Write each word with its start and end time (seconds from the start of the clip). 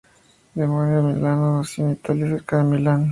Domenico 0.55 1.03
Milano 1.09 1.57
nació 1.59 1.85
en 1.85 1.91
Italia, 1.91 2.27
cerca 2.27 2.57
de 2.57 2.63
Milan. 2.63 3.09